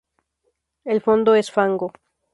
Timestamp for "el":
0.83-0.99